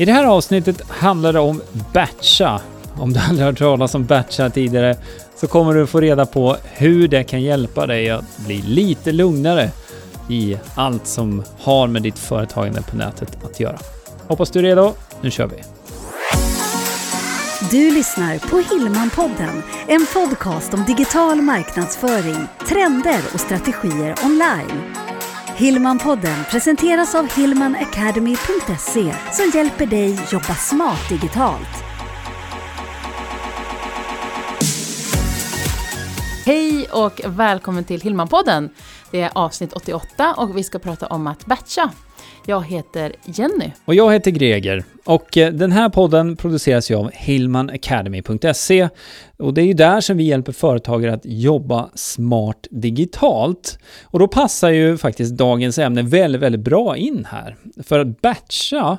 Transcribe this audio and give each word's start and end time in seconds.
I 0.00 0.04
det 0.04 0.12
här 0.12 0.24
avsnittet 0.24 0.90
handlar 0.90 1.32
det 1.32 1.40
om 1.40 1.62
batcha. 1.92 2.60
Om 2.98 3.12
du 3.12 3.20
aldrig 3.20 3.46
hört 3.46 3.58
talas 3.58 3.94
om 3.94 4.04
batcha 4.04 4.50
tidigare 4.50 4.96
så 5.36 5.46
kommer 5.46 5.74
du 5.74 5.86
få 5.86 6.00
reda 6.00 6.26
på 6.26 6.56
hur 6.64 7.08
det 7.08 7.24
kan 7.24 7.42
hjälpa 7.42 7.86
dig 7.86 8.10
att 8.10 8.38
bli 8.46 8.62
lite 8.62 9.12
lugnare 9.12 9.70
i 10.28 10.58
allt 10.74 11.06
som 11.06 11.42
har 11.60 11.86
med 11.86 12.02
ditt 12.02 12.18
företagande 12.18 12.82
på 12.82 12.96
nätet 12.96 13.44
att 13.44 13.60
göra. 13.60 13.78
Hoppas 14.26 14.50
du 14.50 14.58
är 14.58 14.62
redo. 14.62 14.92
Nu 15.20 15.30
kör 15.30 15.46
vi! 15.46 15.56
Du 17.70 17.94
lyssnar 17.94 18.38
på 18.38 18.74
Hillmanpodden, 18.74 19.62
en 19.88 20.06
podcast 20.14 20.74
om 20.74 20.84
digital 20.84 21.42
marknadsföring, 21.42 22.46
trender 22.68 23.20
och 23.34 23.40
strategier 23.40 24.14
online. 24.24 24.99
Hillmanpodden 25.60 26.44
presenteras 26.50 27.14
av 27.14 27.32
hillmanacademy.se 27.32 29.14
som 29.32 29.50
hjälper 29.54 29.86
dig 29.86 30.20
jobba 30.32 30.54
smart 30.54 31.08
digitalt. 31.08 31.84
Hej 36.46 36.88
och 36.92 37.20
välkommen 37.26 37.84
till 37.84 38.00
Hillmanpodden. 38.00 38.70
Det 39.10 39.20
är 39.20 39.30
avsnitt 39.34 39.72
88 39.72 40.34
och 40.34 40.56
vi 40.56 40.62
ska 40.62 40.78
prata 40.78 41.06
om 41.06 41.26
att 41.26 41.46
batcha. 41.46 41.90
Jag 42.50 42.66
heter 42.66 43.12
Jenny. 43.24 43.70
Och 43.84 43.94
jag 43.94 44.12
heter 44.12 44.30
Greger. 44.30 44.84
Och 45.04 45.36
eh, 45.36 45.52
den 45.52 45.72
här 45.72 45.88
podden 45.88 46.36
produceras 46.36 46.90
ju 46.90 46.94
av 46.94 47.10
hillmanacademy.se. 47.12 48.88
Och 49.38 49.54
det 49.54 49.62
är 49.62 49.66
ju 49.66 49.72
där 49.72 50.00
som 50.00 50.16
vi 50.16 50.24
hjälper 50.24 50.52
företagare 50.52 51.14
att 51.14 51.20
jobba 51.24 51.90
smart 51.94 52.66
digitalt. 52.70 53.78
Och 54.02 54.18
då 54.18 54.28
passar 54.28 54.70
ju 54.70 54.96
faktiskt 54.96 55.32
dagens 55.32 55.78
ämne 55.78 56.02
väldigt, 56.02 56.42
väldigt 56.42 56.60
bra 56.60 56.96
in 56.96 57.26
här. 57.30 57.56
För 57.82 57.98
att 57.98 58.20
batcha 58.20 58.98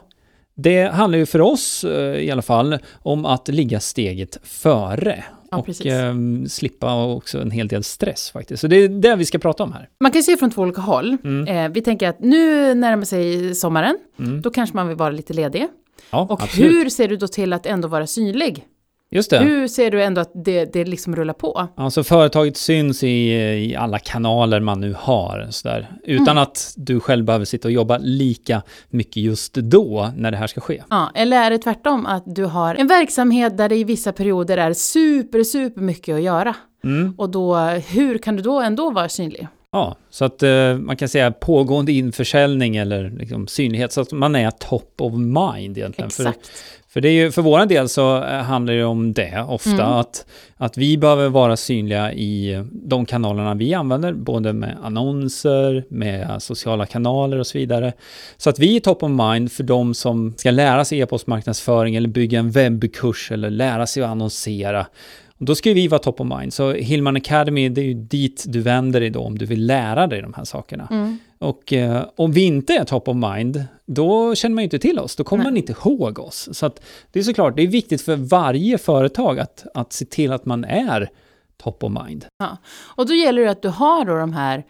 det 0.55 0.83
handlar 0.83 1.19
ju 1.19 1.25
för 1.25 1.41
oss 1.41 1.83
eh, 1.83 2.15
i 2.15 2.31
alla 2.31 2.41
fall 2.41 2.77
om 2.93 3.25
att 3.25 3.47
ligga 3.47 3.79
steget 3.79 4.39
före. 4.43 5.23
Ja, 5.51 5.57
och 5.57 5.85
eh, 5.85 6.15
slippa 6.47 7.05
också 7.05 7.41
en 7.41 7.51
hel 7.51 7.67
del 7.67 7.83
stress 7.83 8.31
faktiskt. 8.31 8.61
Så 8.61 8.67
det 8.67 8.75
är 8.75 8.89
det 8.89 9.15
vi 9.15 9.25
ska 9.25 9.39
prata 9.39 9.63
om 9.63 9.73
här. 9.73 9.89
Man 9.99 10.11
kan 10.11 10.23
se 10.23 10.37
från 10.37 10.51
två 10.51 10.61
olika 10.61 10.81
håll. 10.81 11.17
Mm. 11.23 11.65
Eh, 11.65 11.71
vi 11.73 11.81
tänker 11.81 12.09
att 12.09 12.19
nu 12.19 12.73
närmar 12.73 13.05
sig 13.05 13.55
sommaren. 13.55 13.97
Mm. 14.19 14.41
Då 14.41 14.49
kanske 14.49 14.75
man 14.75 14.87
vill 14.87 14.97
vara 14.97 15.09
lite 15.09 15.33
ledig. 15.33 15.67
Ja, 16.09 16.21
Och 16.29 16.43
absolut. 16.43 16.71
hur 16.71 16.89
ser 16.89 17.07
du 17.07 17.17
då 17.17 17.27
till 17.27 17.53
att 17.53 17.65
ändå 17.65 17.87
vara 17.87 18.07
synlig? 18.07 18.65
Just 19.13 19.29
det. 19.29 19.39
Hur 19.39 19.67
ser 19.67 19.91
du 19.91 20.03
ändå 20.03 20.21
att 20.21 20.31
det, 20.45 20.73
det 20.73 20.85
liksom 20.85 21.15
rullar 21.15 21.33
på? 21.33 21.67
Alltså 21.75 22.03
företaget 22.03 22.57
syns 22.57 23.03
i, 23.03 23.31
i 23.71 23.75
alla 23.75 23.99
kanaler 23.99 24.59
man 24.59 24.81
nu 24.81 24.95
har, 24.99 25.47
sådär. 25.49 25.91
utan 26.03 26.27
Mm. 26.27 26.37
att 26.43 26.73
du 26.77 26.99
själv 26.99 27.25
behöver 27.25 27.45
sitta 27.45 27.67
och 27.67 27.71
jobba 27.71 27.97
lika 27.97 28.61
mycket 28.89 29.17
just 29.23 29.53
då 29.53 30.11
när 30.17 30.31
det 30.31 30.37
här 30.37 30.47
ska 30.47 30.61
ske. 30.61 30.83
Ja, 30.89 31.11
eller 31.15 31.37
är 31.37 31.49
det 31.49 31.57
tvärtom 31.57 32.05
att 32.05 32.23
du 32.25 32.45
har 32.45 32.75
en 32.75 32.87
verksamhet 32.87 33.57
där 33.57 33.69
det 33.69 33.75
i 33.75 33.83
vissa 33.83 34.11
perioder 34.11 34.57
är 34.57 34.73
super, 34.73 35.43
super 35.43 35.81
mycket 35.81 36.15
att 36.15 36.21
göra? 36.21 36.55
Mm. 36.83 37.13
Och 37.17 37.29
då, 37.29 37.55
hur 37.67 38.17
kan 38.17 38.35
du 38.35 38.41
då 38.41 38.61
ändå 38.61 38.91
vara 38.91 39.09
synlig? 39.09 39.47
Ja, 39.73 39.95
så 40.09 40.25
att 40.25 40.43
eh, 40.43 40.77
man 40.77 40.97
kan 40.97 41.09
säga 41.09 41.31
pågående 41.31 41.91
införsäljning 41.91 42.75
eller 42.77 43.09
liksom 43.09 43.47
synlighet, 43.47 43.91
så 43.91 44.01
att 44.01 44.11
man 44.11 44.35
är 44.35 44.51
top 44.51 44.93
of 44.97 45.13
mind 45.13 45.77
egentligen. 45.77 46.09
För, 46.09 46.23
Exakt. 46.23 46.51
för 46.87 47.01
det 47.01 47.09
är 47.09 47.13
ju, 47.13 47.31
för 47.31 47.41
våran 47.41 47.67
del 47.67 47.89
så 47.89 48.23
eh, 48.23 48.29
handlar 48.29 48.73
det 48.73 48.83
om 48.83 49.13
det 49.13 49.45
ofta, 49.47 49.71
Mm. 49.71 49.85
att, 49.87 50.25
att 50.57 50.77
vi 50.77 50.97
behöver 50.97 51.29
vara 51.29 51.57
synliga 51.57 52.13
i 52.13 52.63
de 52.71 53.05
kanalerna 53.05 53.53
vi 53.53 53.73
använder, 53.73 54.13
både 54.13 54.53
med 54.53 54.77
annonser, 54.83 55.85
med 55.89 56.41
sociala 56.43 56.85
kanaler 56.85 57.37
och 57.39 57.47
så 57.47 57.57
vidare. 57.57 57.93
Så 58.37 58.49
att 58.49 58.59
vi 58.59 58.75
är 58.75 58.79
top 58.79 59.03
of 59.03 59.11
mind 59.11 59.51
för 59.51 59.63
de 59.63 59.93
som 59.93 60.33
ska 60.37 60.51
lära 60.51 60.85
sig 60.85 60.99
e-postmarknadsföring 60.99 61.95
eller 61.95 62.09
bygga 62.09 62.39
en 62.39 62.51
webbkurs 62.51 63.31
eller 63.31 63.49
lära 63.49 63.87
sig 63.87 64.03
att 64.03 64.09
annonsera. 64.09 64.85
Då 65.43 65.55
ska 65.55 65.73
vi 65.73 65.87
vara 65.87 65.99
top 65.99 66.21
of 66.21 66.27
mind. 66.39 66.53
Så 66.53 66.73
Hillman 66.73 67.15
Academy, 67.15 67.69
det 67.69 67.81
är 67.81 67.85
ju 67.85 67.93
dit 67.93 68.43
du 68.47 68.61
vänder 68.61 68.99
dig 68.99 69.09
då 69.09 69.21
om 69.21 69.37
du 69.37 69.45
vill 69.45 69.65
lära 69.65 70.07
dig 70.07 70.21
de 70.21 70.33
här 70.33 70.43
sakerna. 70.43 70.87
Mm. 70.91 71.17
Och 71.39 71.73
eh, 71.73 72.05
om 72.15 72.31
vi 72.31 72.41
inte 72.41 72.73
är 72.73 72.83
top 72.83 73.07
of 73.07 73.15
mind, 73.15 73.65
då 73.85 74.35
känner 74.35 74.55
man 74.55 74.61
ju 74.61 74.63
inte 74.63 74.79
till 74.79 74.99
oss. 74.99 75.15
Då 75.15 75.23
kommer 75.23 75.43
Nej. 75.43 75.51
man 75.51 75.57
inte 75.57 75.71
ihåg 75.71 76.19
oss. 76.19 76.49
Så 76.51 76.65
att 76.65 76.81
det 77.11 77.19
är 77.19 77.23
såklart, 77.23 77.55
det 77.55 77.61
är 77.61 77.67
viktigt 77.67 78.01
för 78.01 78.15
varje 78.15 78.77
företag 78.77 79.39
att, 79.39 79.65
att 79.73 79.93
se 79.93 80.05
till 80.05 80.31
att 80.31 80.45
man 80.45 80.63
är 80.63 81.09
top 81.63 81.83
of 81.83 81.91
mind. 82.05 82.25
Och 82.73 83.07
då 83.07 83.13
gäller 83.13 83.41
det 83.41 83.51
att 83.51 83.61
du 83.61 83.69
har 83.69 84.05
då 84.05 84.15
de 84.15 84.33
här 84.33 84.63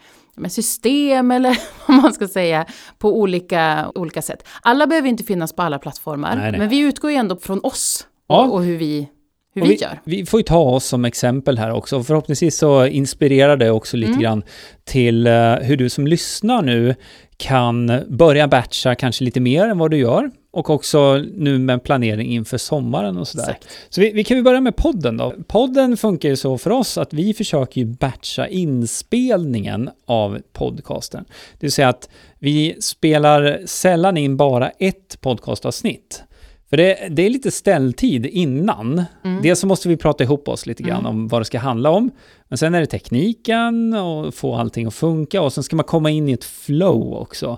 system 0.50 1.32
eller 1.32 1.58
vad 1.88 1.98
man 1.98 2.14
ska 2.14 2.28
säga 2.28 2.66
på 2.98 3.20
olika, 3.20 3.92
olika 3.96 4.22
sätt. 4.22 4.48
Alla 4.62 4.88
behöver 4.88 5.10
inte 5.10 5.24
finnas 5.24 5.54
på 5.54 5.62
alla 5.62 5.80
plattformar, 5.80 6.36
Nej, 6.36 6.52
nej. 6.52 6.60
men 6.60 6.70
vi 6.70 6.80
utgår 6.80 7.12
ju 7.12 7.18
ändå 7.18 7.36
från 7.36 7.60
oss 7.64 8.08
Ja. 8.28 8.46
och, 8.46 8.54
och 8.54 8.64
hur 8.64 8.78
vi, 8.78 9.08
hur 9.54 9.62
Och 9.62 9.70
vi 9.70 9.76
gör. 9.76 10.00
Vi 10.04 10.26
får 10.26 10.40
ju 10.40 10.44
ta 10.44 10.60
oss 10.60 10.86
som 10.86 11.06
exempel 11.06 11.58
här 11.58 11.72
också. 11.72 12.04
Förhoppningsvis 12.04 12.58
så 12.58 12.86
inspirerar 12.86 13.58
det 13.58 13.72
också 13.72 13.98
lite 13.98 14.10
Mm. 14.12 14.22
grann 14.22 14.44
till 14.84 15.28
eh, 15.28 15.54
hur 15.56 15.78
du 15.78 15.90
som 15.90 16.08
lyssnar 16.08 16.62
nu 16.62 16.96
kan 17.38 18.02
börja 18.08 18.48
batcha 18.48 18.96
kanske 18.96 19.24
lite 19.24 19.40
mer 19.40 19.66
än 19.66 19.78
vad 19.78 19.92
du 19.92 19.98
gör. 19.98 20.32
Och 20.54 20.70
också 20.70 21.24
nu 21.36 21.60
med 21.60 21.84
planering 21.84 22.28
inför 22.28 22.58
sommaren 22.58 23.18
och 23.18 23.28
sådär. 23.28 23.44
Exakt. 23.44 23.68
Så 23.90 24.02
vi, 24.02 24.12
vi 24.12 24.24
kan 24.24 24.38
ju 24.38 24.44
börja 24.44 24.62
med 24.62 24.76
podden 24.76 25.18
då. 25.18 25.34
Podden 25.48 25.98
funkar 25.98 26.30
ju 26.30 26.36
så 26.36 26.58
för 26.58 26.70
oss 26.70 26.98
att 26.98 27.14
vi 27.14 27.34
försöker 27.34 27.82
ju 27.82 27.86
batcha 27.88 28.48
inspelningen 28.48 29.90
av 30.06 30.40
podcasten. 30.54 31.24
Det 31.30 31.66
vill 31.66 31.72
säga 31.72 31.90
att 31.90 32.10
vi 32.40 32.76
spelar 32.82 33.62
sällan 33.66 34.18
in 34.18 34.38
bara 34.38 34.70
ett 34.70 35.22
podcastavsnitt. 35.22 36.24
För 36.72 36.78
det, 36.78 37.08
det 37.12 37.26
är 37.26 37.30
lite 37.30 37.52
ställtid 37.52 38.26
innan. 38.26 39.04
Mm. 39.24 39.42
Dels 39.44 39.60
så 39.60 39.68
måste 39.68 39.90
vi 39.90 39.98
prata 39.98 40.24
ihop 40.24 40.48
oss 40.48 40.66
lite 40.66 40.84
grann 40.84 41.00
Mm. 41.00 41.06
om 41.12 41.28
vad 41.28 41.42
det 41.42 41.46
ska 41.46 41.60
handla 41.60 41.90
om. 41.90 42.12
Men 42.48 42.58
sen 42.58 42.76
är 42.76 42.80
det 42.80 42.86
tekniken 42.86 43.94
och 43.94 44.34
få 44.34 44.56
allting 44.56 44.88
att 44.88 44.94
funka 44.94 45.42
och 45.42 45.54
sen 45.54 45.64
ska 45.64 45.76
man 45.76 45.86
komma 45.86 46.10
in 46.10 46.30
i 46.30 46.32
ett 46.32 46.44
flow 46.44 47.14
också. 47.14 47.58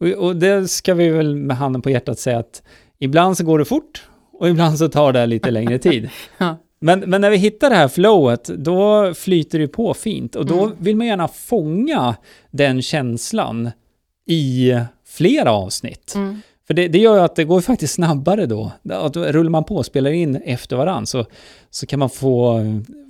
Och, 0.00 0.06
och 0.08 0.36
det 0.36 0.68
ska 0.68 0.94
vi 0.94 1.08
väl 1.08 1.36
med 1.36 1.56
handen 1.56 1.82
på 1.82 1.90
hjärtat 1.90 2.18
säga 2.18 2.38
att 2.38 2.62
ibland 2.98 3.36
så 3.36 3.44
går 3.44 3.58
det 3.58 3.64
fort 3.64 4.02
och 4.32 4.48
ibland 4.48 4.78
så 4.78 4.88
tar 4.88 5.12
det 5.12 5.26
lite 5.26 5.50
längre 5.50 5.78
tid. 5.88 6.10
Ja. 6.38 6.56
Men, 6.80 7.00
men 7.00 7.20
när 7.20 7.30
vi 7.30 7.36
hittar 7.36 7.70
det 7.70 7.76
här 7.76 7.88
flowet, 7.88 8.44
då 8.44 9.14
flyter 9.14 9.58
det 9.58 9.68
på 9.68 9.94
fint. 9.94 10.36
Och 10.36 10.46
då 10.46 10.62
Mm. 10.64 10.76
vill 10.78 10.96
man 10.96 11.06
gärna 11.06 11.28
fånga 11.28 12.16
den 12.50 12.82
känslan 12.82 13.70
i 14.26 14.72
flera 15.06 15.52
avsnitt. 15.52 16.12
Mm. 16.16 16.40
För 16.72 16.76
det, 16.76 16.88
det 16.88 16.98
gör 16.98 17.14
ju 17.14 17.20
att 17.20 17.36
det 17.36 17.44
går 17.44 17.60
faktiskt 17.60 17.94
snabbare 17.94 18.46
då. 18.46 18.72
Att 18.90 19.16
rullar 19.16 19.50
man 19.50 19.64
på 19.64 19.76
och 19.76 19.86
spelar 19.86 20.10
in 20.10 20.36
efter 20.36 20.76
varann 20.76 21.06
så, 21.06 21.24
så 21.70 21.86
kan 21.86 21.98
man 21.98 22.10
få, 22.10 22.60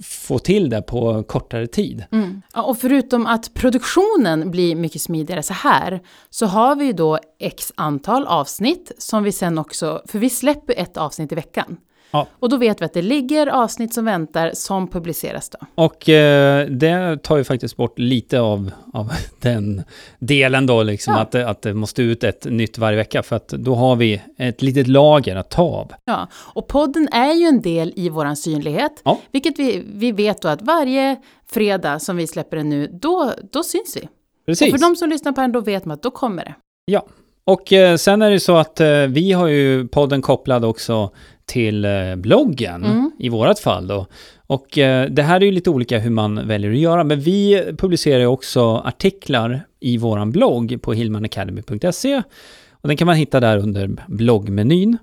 få 0.04 0.38
till 0.38 0.70
det 0.70 0.82
på 0.82 1.22
kortare 1.22 1.66
tid. 1.66 2.04
Mm. 2.12 2.42
Ja, 2.54 2.62
och 2.62 2.78
förutom 2.78 3.26
att 3.26 3.54
produktionen 3.54 4.50
blir 4.50 4.74
mycket 4.76 5.02
smidigare 5.02 5.42
så 5.42 5.52
här, 5.52 6.00
så 6.30 6.46
har 6.46 6.76
vi 6.76 6.84
ju 6.84 6.92
då 6.92 7.18
x 7.38 7.72
antal 7.74 8.26
avsnitt 8.26 8.92
som 8.98 9.22
vi 9.22 9.32
sen 9.32 9.58
också, 9.58 10.02
för 10.06 10.18
vi 10.18 10.30
släpper 10.30 10.74
ett 10.78 10.96
avsnitt 10.96 11.32
i 11.32 11.34
veckan. 11.34 11.76
Ja. 12.12 12.26
Och 12.38 12.48
då 12.48 12.56
vet 12.56 12.80
vi 12.80 12.84
att 12.84 12.92
det 12.94 13.02
ligger 13.02 13.46
avsnitt 13.46 13.94
som 13.94 14.04
väntar 14.04 14.50
som 14.54 14.88
publiceras 14.88 15.48
då. 15.50 15.58
Och 15.74 16.08
eh, 16.08 16.66
det 16.66 17.22
tar 17.22 17.36
ju 17.36 17.44
faktiskt 17.44 17.76
bort 17.76 17.98
lite 17.98 18.40
av, 18.40 18.70
av 18.92 19.12
den 19.40 19.82
delen 20.18 20.66
då, 20.66 20.82
liksom 20.82 21.14
Ja. 21.14 21.20
att, 21.20 21.34
att 21.34 21.62
det 21.62 21.74
måste 21.74 22.02
ut 22.02 22.24
ett 22.24 22.44
nytt 22.44 22.78
varje 22.78 22.96
vecka, 22.96 23.22
för 23.22 23.36
att 23.36 23.48
då 23.48 23.74
har 23.74 23.96
vi 23.96 24.22
ett 24.38 24.62
litet 24.62 24.88
lager 24.88 25.36
att 25.36 25.50
ta 25.50 25.62
av. 25.62 25.92
Ja, 26.04 26.28
och 26.34 26.66
podden 26.68 27.08
är 27.12 27.32
ju 27.34 27.46
en 27.46 27.62
del 27.62 27.92
i 27.96 28.08
våran 28.08 28.36
synlighet, 28.36 28.92
Ja. 29.04 29.18
vilket 29.32 29.58
vi, 29.58 29.84
vi 29.94 30.12
vet 30.12 30.42
då 30.42 30.48
att 30.48 30.62
varje 30.62 31.16
fredag 31.50 31.98
som 31.98 32.16
vi 32.16 32.26
släpper 32.26 32.56
den 32.56 32.68
nu, 32.68 32.86
då, 32.92 33.32
då 33.52 33.62
syns 33.62 33.96
vi. 33.96 34.08
Precis. 34.46 34.72
Och 34.74 34.80
för 34.80 34.86
de 34.88 34.96
som 34.96 35.08
lyssnar 35.10 35.32
på 35.32 35.40
den, 35.40 35.52
då 35.52 35.60
vet 35.60 35.84
man 35.84 35.94
att 35.94 36.02
då 36.02 36.10
kommer 36.10 36.44
det. 36.44 36.54
Ja, 36.84 37.06
och 37.44 37.72
eh, 37.72 37.96
sen 37.96 38.22
är 38.22 38.30
det 38.30 38.40
så 38.40 38.56
att 38.56 38.80
eh, 38.80 38.88
vi 39.08 39.32
har 39.32 39.46
ju 39.46 39.88
podden 39.88 40.22
kopplad 40.22 40.64
också 40.64 41.10
till 41.46 41.84
eh, 41.84 42.16
bloggen 42.16 42.84
Mm. 42.84 43.10
i 43.18 43.28
vårat 43.28 43.58
fall 43.58 43.86
då. 43.86 44.06
Och 44.46 44.78
eh, 44.78 45.10
det 45.10 45.22
här 45.22 45.40
är 45.40 45.44
ju 45.44 45.52
lite 45.52 45.70
olika 45.70 45.98
hur 45.98 46.10
man 46.10 46.48
väljer 46.48 46.70
att 46.72 46.78
göra, 46.78 47.04
men 47.04 47.20
vi 47.20 47.64
publicerar 47.78 48.20
ju 48.20 48.26
också 48.26 48.76
artiklar 48.76 49.60
i 49.80 49.98
våran 49.98 50.30
blogg 50.30 50.78
på 50.82 50.92
hillmanacademy.se 50.92 52.22
och 52.70 52.88
den 52.88 52.96
kan 52.96 53.06
man 53.06 53.16
hitta 53.16 53.40
där 53.40 53.58
under 53.58 53.90
bloggmenyn. 54.06 54.98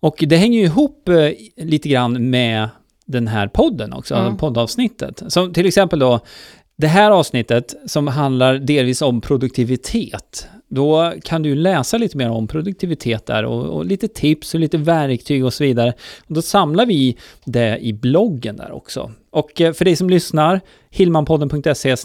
Och 0.00 0.24
det 0.26 0.36
hänger 0.36 0.58
ju 0.58 0.64
ihop 0.64 1.08
eh, 1.08 1.64
lite 1.64 1.88
grann 1.88 2.30
med 2.30 2.68
den 3.06 3.28
här 3.28 3.48
podden 3.48 3.92
också, 3.92 4.14
Mm. 4.14 4.36
poddavsnittet. 4.36 5.22
Som 5.28 5.52
till 5.52 5.66
exempel 5.66 5.98
då, 5.98 6.20
det 6.76 6.86
här 6.86 7.10
avsnittet 7.10 7.74
som 7.86 8.06
handlar 8.08 8.54
delvis 8.58 9.02
om 9.02 9.20
produktivitet. 9.20 10.48
Då 10.70 11.12
kan 11.24 11.42
du 11.42 11.54
läsa 11.54 11.98
lite 11.98 12.16
mer 12.16 12.30
om 12.30 12.48
produktivitet 12.48 13.26
där 13.26 13.44
och, 13.44 13.66
och 13.66 13.84
lite 13.84 14.08
tips 14.08 14.54
och 14.54 14.60
lite 14.60 14.78
verktyg 14.78 15.44
och 15.44 15.54
så 15.54 15.64
vidare. 15.64 15.92
Och 16.28 16.34
då 16.34 16.42
samlar 16.42 16.86
vi 16.86 17.16
det 17.44 17.78
i 17.78 17.92
bloggen 17.92 18.56
där 18.56 18.72
också. 18.72 19.12
Och 19.30 19.60
eh, 19.60 19.72
för 19.72 19.84
dig 19.84 19.96
som 19.96 20.10
lyssnar, 20.10 20.60
hillmanpodden.se 20.90 21.96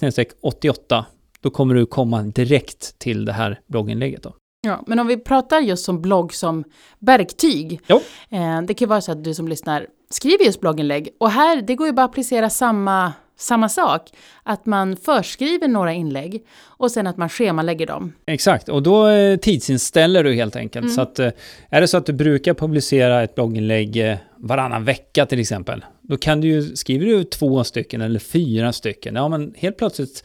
88, 0.42 1.06
då 1.42 1.50
kommer 1.50 1.76
du 1.76 1.86
komma 1.86 2.24
direkt 2.24 3.00
till 3.00 3.26
det 3.26 3.34
här 3.34 3.60
blogginlägget 3.68 4.24
då. 4.24 4.34
Ja, 4.62 4.84
men 4.88 5.00
om 5.00 5.08
vi 5.08 5.18
pratar 5.18 5.60
just 5.60 5.86
som 5.86 6.02
blogg 6.02 6.34
som 6.34 6.64
verktyg. 7.00 7.82
Jo. 7.88 8.02
Eh, 8.30 8.62
det 8.62 8.74
kan 8.74 8.86
ju 8.86 8.90
vara 8.90 9.02
så 9.02 9.12
att 9.12 9.24
du 9.24 9.34
som 9.34 9.48
lyssnar 9.48 9.88
skriver 10.10 10.46
just 10.46 10.62
blogginlägg. 10.62 11.10
Och 11.20 11.32
här, 11.32 11.62
det 11.62 11.76
går 11.76 11.88
ju 11.88 11.94
bara 11.94 12.06
att 12.06 12.12
applicera 12.12 12.50
samma, 12.50 13.14
samma 13.38 13.70
sak. 13.70 14.10
Att 14.44 14.66
man 14.66 14.96
förskriver 14.96 15.68
några 15.68 15.94
inlägg 15.94 16.44
och 16.64 16.92
sen 16.92 17.08
att 17.08 17.18
man 17.18 17.30
schemalägger 17.30 17.88
dem. 17.88 18.14
Exakt, 18.26 18.70
och 18.70 18.84
då 18.84 19.08
eh, 19.08 19.38
tidsinställer 19.38 20.24
du 20.24 20.34
helt 20.34 20.56
enkelt. 20.56 20.84
Mm. 20.84 20.96
Så 20.96 21.02
att, 21.02 21.20
eh, 21.20 21.32
är 21.70 21.82
det 21.82 21.88
så 21.88 21.98
att 21.98 22.06
du 22.06 22.14
brukar 22.14 22.54
publicera 22.54 23.24
ett 23.24 23.36
blogginlägg 23.36 24.10
eh, 24.10 24.18
varannan 24.38 24.86
vecka 24.86 25.26
till 25.26 25.40
exempel, 25.40 25.86
då 26.02 26.18
kan 26.18 26.42
du 26.42 26.48
ju, 26.48 26.76
skriver 26.76 27.06
du 27.06 27.24
två 27.24 27.64
stycken 27.64 28.02
eller 28.02 28.20
fyra 28.20 28.74
stycken, 28.74 29.16
ja 29.16 29.28
men 29.28 29.54
helt 29.58 29.78
plötsligt 29.78 30.24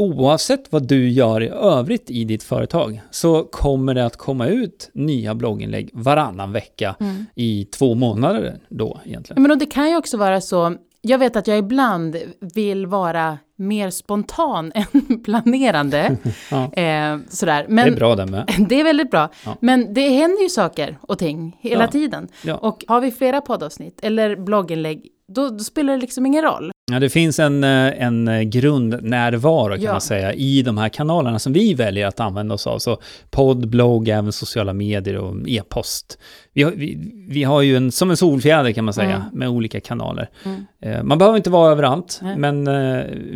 Oavsett 0.00 0.72
vad 0.72 0.88
du 0.88 1.08
gör 1.08 1.42
i 1.42 1.48
övrigt 1.48 2.10
i 2.10 2.24
ditt 2.24 2.42
företag 2.42 3.00
så 3.10 3.44
kommer 3.44 3.94
det 3.94 4.06
att 4.06 4.16
komma 4.16 4.46
ut 4.46 4.90
nya 4.92 5.34
blogginlägg 5.34 5.90
varannan 5.92 6.52
vecka 6.52 6.96
Mm. 7.00 7.26
i 7.34 7.64
två 7.64 7.94
månader 7.94 8.58
då 8.68 9.00
egentligen. 9.04 9.42
Men 9.42 9.50
och 9.50 9.58
det 9.58 9.66
kan 9.66 9.90
ju 9.90 9.96
också 9.96 10.16
vara 10.16 10.40
så, 10.40 10.74
jag 11.02 11.18
vet 11.18 11.36
att 11.36 11.46
jag 11.46 11.58
ibland 11.58 12.16
vill 12.54 12.86
vara 12.86 13.38
mer 13.56 13.90
spontan 13.90 14.72
än 14.92 15.22
planerande. 15.24 16.16
Ja. 16.50 16.72
eh, 16.72 17.18
sådär. 17.28 17.66
Men 17.68 17.86
det 17.86 17.92
är 17.92 17.96
bra 17.96 18.14
det 18.16 18.26
med. 18.26 18.54
Det 18.68 18.80
är 18.80 18.84
väldigt 18.84 19.10
bra. 19.10 19.28
Ja. 19.44 19.56
Men 19.60 19.94
det 19.94 20.08
händer 20.08 20.42
ju 20.42 20.48
saker 20.48 20.98
och 21.02 21.18
ting 21.18 21.56
hela 21.60 21.84
Ja. 21.84 21.88
tiden. 21.90 22.28
Och 22.60 22.84
har 22.88 23.00
vi 23.00 23.10
flera 23.10 23.40
poddavsnitt 23.40 24.00
eller 24.02 24.36
blogginlägg, 24.36 25.08
då, 25.28 25.48
då 25.48 25.58
spelar 25.58 25.92
det 25.92 26.00
liksom 26.00 26.26
ingen 26.26 26.42
roll. 26.42 26.72
Ja, 26.92 26.98
det 27.00 27.10
finns 27.10 27.38
en, 27.38 27.64
eh, 27.64 28.02
en 28.02 28.28
eh, 28.28 28.40
grundnärvaro 28.42 29.74
kan 29.74 29.82
Ja. 29.82 29.92
man 29.92 30.00
säga 30.00 30.32
i 30.34 30.62
de 30.62 30.78
här 30.78 30.88
kanalerna 30.88 31.38
som 31.38 31.52
vi 31.52 31.74
väljer 31.74 32.06
att 32.06 32.20
använda 32.20 32.54
oss 32.54 32.66
av. 32.66 32.78
Så 32.78 32.98
podd, 33.30 33.68
blogg, 33.68 34.08
även 34.08 34.32
sociala 34.32 34.72
medier 34.72 35.16
och 35.16 35.34
e-post. 35.48 36.18
Vi 36.52 36.62
har, 36.62 36.70
vi, 36.72 36.98
vi 37.28 37.44
har 37.44 37.62
ju 37.62 37.76
en, 37.76 37.92
som 37.92 38.10
en 38.10 38.16
solfjäder 38.16 38.72
kan 38.72 38.84
man 38.84 38.94
säga, 38.94 39.16
Mm. 39.16 39.22
med 39.32 39.48
olika 39.48 39.80
kanaler. 39.80 40.30
Mm. 40.44 40.66
Eh, 40.82 41.02
Man 41.02 41.18
behöver 41.18 41.36
inte 41.36 41.50
vara 41.50 41.72
överallt, 41.72 42.20
Nej. 42.22 42.36
men 42.36 42.64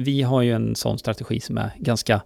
vi 0.05 0.23
har 0.23 0.43
ju 0.43 0.53
en 0.53 0.75
sån 0.75 0.99
strategi 0.99 1.41
som 1.41 1.59
är 1.59 1.71
ganska 1.79 2.21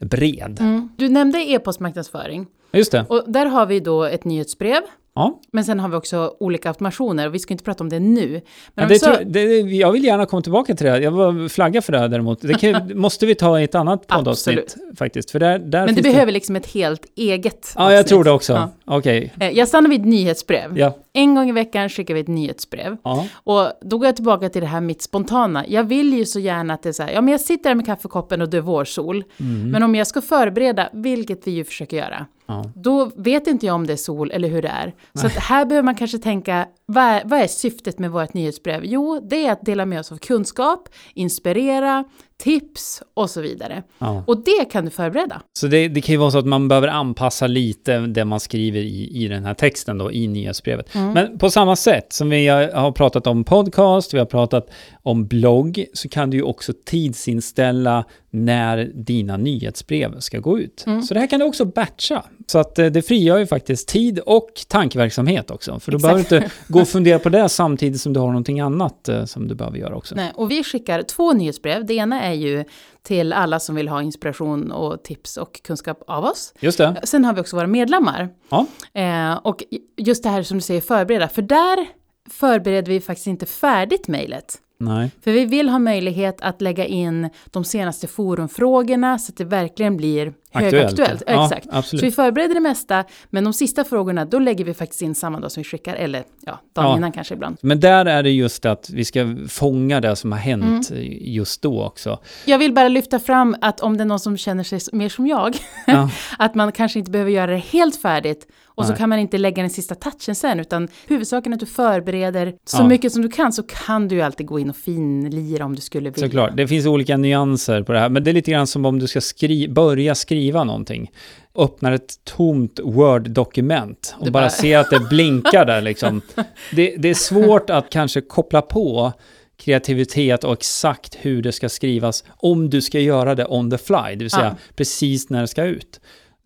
bred. 0.00 0.56
Mm. 0.60 0.88
Du 0.96 1.08
nämnde 1.08 1.38
e-postmarknadsföring. 1.38 2.46
Just 2.72 2.92
det. 2.92 3.04
Och 3.08 3.24
där 3.26 3.46
har 3.46 3.66
vi 3.66 3.80
då 3.80 4.04
ett 4.04 4.24
nyhetsbrev. 4.24 4.80
Ja, 5.14 5.40
Men 5.52 5.64
sen 5.64 5.80
har 5.80 5.88
vi 5.88 5.96
också 5.96 6.34
olika 6.40 6.68
automationer 6.68 7.26
och 7.26 7.34
vi 7.34 7.38
ska 7.38 7.54
inte 7.54 7.64
prata 7.64 7.84
om 7.84 7.88
det 7.88 8.00
nu. 8.00 8.40
Men 8.74 8.82
ja 8.82 8.88
det 8.88 8.98
så, 8.98 9.06
tror, 9.06 9.24
det, 9.24 9.42
jag 9.60 9.92
vill 9.92 10.04
gärna 10.04 10.26
komma 10.26 10.42
tillbaka 10.42 10.74
till 10.74 10.86
det. 10.86 10.98
Jag 10.98 11.10
var 11.10 11.48
flagga 11.48 11.82
för 11.82 11.92
det 11.92 11.98
här 11.98 12.08
däremot. 12.08 12.40
Det 12.42 12.54
kan, 12.54 12.92
måste 12.98 13.26
vi 13.26 13.34
ta 13.34 13.60
i 13.60 13.64
ett 13.64 13.74
annat 13.74 14.06
poddavsnitt 14.06 14.76
faktiskt. 14.96 15.30
För 15.30 15.38
där, 15.38 15.58
där 15.58 15.86
men 15.86 15.94
det 15.94 16.02
behöver 16.02 16.32
liksom 16.32 16.56
ett 16.56 16.66
helt 16.66 17.06
eget 17.16 17.72
Ja, 17.76 17.82
jag 17.92 17.98
avsnitt. 17.98 18.08
tror 18.08 18.24
det 18.24 18.30
också. 18.30 18.52
Ja. 18.52 18.70
Okej. 18.84 19.32
Eh, 19.40 19.50
Jag 19.50 19.68
stannar 19.68 19.90
vid 19.90 20.06
nyhetsbrev. 20.06 20.78
Ja. 20.78 20.96
En 21.12 21.34
gång 21.34 21.48
i 21.48 21.52
veckan 21.52 21.88
skickar 21.88 22.14
vi 22.14 22.20
ett 22.20 22.28
nyhetsbrev. 22.28 22.96
Ja. 23.02 23.26
Och 23.34 23.72
då 23.80 23.98
går 23.98 24.06
jag 24.06 24.14
tillbaka 24.16 24.48
till 24.48 24.60
det 24.60 24.66
här 24.66 24.80
mitt 24.80 25.02
spontana. 25.02 25.64
Jag 25.68 25.84
vill 25.84 26.12
ju 26.14 26.24
så 26.24 26.38
gärna 26.40 26.74
att 26.74 26.82
det 26.82 26.88
är 26.88 26.92
så 26.92 27.02
här, 27.02 27.12
ja 27.12 27.20
men 27.20 27.32
jag 27.32 27.40
sitter 27.40 27.70
där 27.70 27.74
med 27.74 27.86
kaffekoppen 27.86 28.42
och 28.42 28.48
det 28.50 28.56
är 28.56 28.60
vårsol. 28.60 29.24
Mm. 29.40 29.70
Men 29.70 29.82
om 29.82 29.94
jag 29.94 30.06
ska 30.06 30.20
förbereda, 30.20 30.88
vilket 30.92 31.46
vi 31.46 31.50
ju 31.50 31.64
försöker 31.64 31.96
göra, 31.96 32.26
Ja. 32.46 32.64
då 32.74 33.10
vet 33.16 33.46
inte 33.46 33.66
jag 33.66 33.74
om 33.74 33.86
det 33.86 33.92
är 33.92 33.96
sol 33.96 34.30
eller 34.30 34.48
hur 34.48 34.62
det 34.62 34.68
är. 34.68 34.92
Så 35.14 35.26
att 35.26 35.32
här 35.36 35.64
behöver 35.64 35.84
man 35.84 35.94
kanske 35.94 36.18
tänka, 36.18 36.66
vad 36.92 37.04
är, 37.04 37.22
vad 37.24 37.40
är 37.40 37.46
syftet 37.46 37.98
med 37.98 38.10
vårt 38.10 38.34
nyhetsbrev? 38.34 38.84
Jo, 38.84 39.20
det 39.30 39.46
är 39.46 39.52
att 39.52 39.64
dela 39.64 39.86
med 39.86 40.00
oss 40.00 40.12
av 40.12 40.16
kunskap, 40.16 40.88
inspirera, 41.14 42.04
tips 42.38 43.02
och 43.14 43.30
så 43.30 43.40
vidare. 43.40 43.82
Ja. 43.98 44.24
Och 44.26 44.44
det 44.44 44.64
kan 44.72 44.84
du 44.84 44.90
förbereda. 44.90 45.42
Så 45.58 45.66
det, 45.66 45.88
det 45.88 46.00
kan 46.00 46.12
ju 46.12 46.18
vara 46.18 46.30
så 46.30 46.38
att 46.38 46.46
man 46.46 46.68
behöver 46.68 46.88
anpassa 46.88 47.46
lite 47.46 47.98
det 47.98 48.24
man 48.24 48.40
skriver 48.40 48.80
i, 48.80 49.24
i 49.24 49.28
den 49.28 49.44
här 49.44 49.54
texten 49.54 49.98
då, 49.98 50.12
i 50.12 50.28
nyhetsbrevet. 50.28 50.94
Mm. 50.94 51.12
Men 51.12 51.38
på 51.38 51.50
samma 51.50 51.76
sätt 51.76 52.12
som 52.12 52.30
vi 52.30 52.48
har 52.48 52.92
pratat 52.92 53.26
om 53.26 53.44
podcast, 53.44 54.14
vi 54.14 54.18
har 54.18 54.26
pratat 54.26 54.70
om 55.02 55.26
blogg, 55.26 55.84
så 55.92 56.08
kan 56.08 56.30
du 56.30 56.36
ju 56.36 56.42
också 56.42 56.72
tidsinställa 56.84 58.04
när 58.34 58.90
dina 58.94 59.36
nyhetsbrev 59.36 60.20
ska 60.20 60.38
gå 60.38 60.58
ut. 60.58 60.84
Mm. 60.86 61.02
Så 61.02 61.14
det 61.14 61.20
här 61.20 61.26
kan 61.26 61.40
du 61.40 61.46
också 61.46 61.64
batcha. 61.64 62.22
Så 62.46 62.58
att 62.58 62.78
eh, 62.78 62.86
det 62.86 63.02
frigör 63.02 63.38
ju 63.38 63.46
faktiskt 63.46 63.88
tid 63.88 64.18
och 64.18 64.48
tankeverksamhet 64.68 65.50
också. 65.50 65.80
För 65.80 65.92
då 65.92 65.96
Exakt. 65.96 66.12
behöver 66.12 66.30
du 66.30 66.36
inte 66.36 66.56
gå 66.68 66.80
och 66.80 66.88
fundera 66.88 67.18
på 67.18 67.28
det 67.28 67.48
samtidigt 67.48 68.00
som 68.00 68.12
du 68.12 68.20
har 68.20 68.26
någonting 68.26 68.60
annat 68.60 69.08
eh, 69.08 69.24
som 69.24 69.48
du 69.48 69.54
behöver 69.54 69.78
göra 69.78 69.96
också. 69.96 70.14
Nej, 70.14 70.32
och 70.34 70.50
vi 70.50 70.64
skickar 70.64 71.02
två 71.02 71.32
nyhetsbrev. 71.32 71.86
Det 71.86 71.94
ena 71.94 72.22
är 72.22 72.34
ju 72.34 72.64
till 73.02 73.32
alla 73.32 73.60
som 73.60 73.74
vill 73.74 73.88
ha 73.88 74.02
inspiration 74.02 74.72
och 74.72 75.02
tips 75.02 75.36
och 75.36 75.62
kunskap 75.62 76.02
av 76.06 76.24
oss. 76.24 76.54
Just 76.60 76.78
det. 76.78 77.00
Sen 77.02 77.24
har 77.24 77.34
vi 77.34 77.40
också 77.40 77.56
våra 77.56 77.66
medlemmar. 77.66 78.28
Ja. 78.48 78.66
Eh, 78.94 79.34
och 79.34 79.64
just 79.96 80.22
det 80.22 80.28
här 80.28 80.42
som 80.42 80.56
du 80.58 80.62
säger, 80.62 80.80
förbereda. 80.80 81.28
För 81.28 81.42
där 81.42 81.86
förbereder 82.30 82.92
vi 82.92 83.00
faktiskt 83.00 83.26
inte 83.26 83.46
färdigt 83.46 84.08
mejlet. 84.08 84.58
Nej. 84.84 85.10
För 85.20 85.32
vi 85.32 85.44
vill 85.44 85.68
ha 85.68 85.78
möjlighet 85.78 86.40
att 86.40 86.60
lägga 86.60 86.86
in 86.86 87.30
de 87.50 87.64
senaste 87.64 88.06
forumfrågorna 88.06 89.18
så 89.18 89.32
att 89.32 89.36
det 89.36 89.44
verkligen 89.44 89.96
blir 89.96 90.32
högaktuellt. 90.52 91.22
Ja, 91.26 91.44
Exakt. 91.44 91.64
Så 91.70 91.76
absolut. 91.76 92.02
vi 92.04 92.10
förbereder 92.10 92.54
det 92.54 92.60
mesta, 92.60 93.04
men 93.30 93.44
de 93.44 93.52
sista 93.52 93.84
frågorna, 93.84 94.24
då 94.24 94.38
lägger 94.38 94.64
vi 94.64 94.74
faktiskt 94.74 95.02
in 95.02 95.14
samma 95.14 95.40
dag 95.40 95.52
som 95.52 95.60
vi 95.60 95.64
skickar, 95.64 95.94
eller 95.94 96.24
ja, 96.46 96.60
dagen 96.72 96.86
Ja. 96.90 96.96
innan 96.96 97.12
kanske 97.12 97.34
ibland. 97.34 97.56
Men 97.60 97.80
där 97.80 98.06
är 98.06 98.22
det 98.22 98.30
just 98.30 98.66
att 98.66 98.90
vi 98.90 99.04
ska 99.04 99.36
fånga 99.48 100.00
det 100.00 100.16
som 100.16 100.32
har 100.32 100.38
hänt 100.38 100.90
Mm. 100.90 101.02
just 101.20 101.62
då 101.62 101.84
också. 101.84 102.18
Jag 102.44 102.58
vill 102.58 102.72
bara 102.72 102.88
lyfta 102.88 103.18
fram 103.18 103.56
att 103.60 103.80
om 103.80 103.96
det 103.96 104.02
är 104.02 104.06
någon 104.06 104.20
som 104.20 104.36
känner 104.36 104.64
sig 104.64 104.80
mer 104.92 105.08
som 105.08 105.26
jag, 105.26 105.56
Ja. 105.86 106.10
att 106.38 106.54
man 106.54 106.72
kanske 106.72 106.98
inte 106.98 107.10
behöver 107.10 107.30
göra 107.30 107.50
det 107.50 107.56
helt 107.56 107.96
färdigt 107.96 108.46
och 108.74 108.84
så 108.84 108.90
Nej. 108.90 108.98
kan 108.98 109.08
man 109.08 109.18
inte 109.18 109.38
lägga 109.38 109.62
den 109.62 109.70
sista 109.70 109.94
touchen 109.94 110.34
sen, 110.34 110.60
utan 110.60 110.88
huvudsaken 111.06 111.52
är 111.52 111.56
att 111.56 111.60
du 111.60 111.66
förbereder 111.66 112.54
så 112.64 112.76
Ja. 112.82 112.86
mycket 112.88 113.12
som 113.12 113.22
du 113.22 113.28
kan, 113.28 113.52
så 113.52 113.62
kan 113.62 114.08
du 114.08 114.14
ju 114.14 114.22
alltid 114.22 114.46
gå 114.46 114.58
in 114.58 114.70
och 114.70 114.76
finlira 114.76 115.64
om 115.64 115.74
du 115.74 115.80
skulle 115.80 116.10
vilja. 116.10 116.26
Såklart, 116.28 116.56
det 116.56 116.68
finns 116.68 116.86
olika 116.86 117.16
nyanser 117.16 117.82
på 117.82 117.92
det 117.92 117.98
här, 117.98 118.08
men 118.08 118.24
det 118.24 118.30
är 118.30 118.32
lite 118.32 118.50
grann 118.50 118.66
som 118.66 118.84
om 118.84 118.98
du 118.98 119.06
ska 119.06 119.20
skri 119.20 119.68
börja 119.68 120.14
skriva 120.14 120.41
någonting. 120.50 121.10
Öppnar 121.54 121.92
ett 121.92 122.24
tomt 122.24 122.80
Word-dokument 122.82 124.14
och 124.18 124.24
bara 124.24 124.30
bara- 124.30 124.50
ser 124.50 124.78
att 124.78 124.90
det 124.90 125.00
blinkar 125.00 125.64
där 125.64 125.80
liksom. 125.80 126.20
Det, 126.72 126.96
det 126.98 127.08
är 127.08 127.14
svårt 127.14 127.70
att 127.70 127.90
kanske 127.90 128.20
koppla 128.20 128.62
på 128.62 129.12
kreativitet 129.56 130.44
och 130.44 130.52
exakt 130.52 131.14
hur 131.20 131.42
det 131.42 131.52
ska 131.52 131.68
skrivas 131.68 132.24
om 132.36 132.70
du 132.70 132.82
ska 132.82 133.00
göra 133.00 133.34
det 133.34 133.46
on 133.46 133.70
the 133.70 133.78
fly, 133.78 133.96
det 134.10 134.16
vill 134.16 134.30
säga 134.30 134.44
Ja. 134.44 134.72
precis 134.76 135.30
när 135.30 135.40
det 135.40 135.48
ska 135.48 135.64
ut. 135.64 136.00